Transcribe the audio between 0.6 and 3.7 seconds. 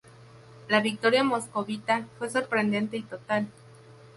La victoria moscovita fue sorprendente y total.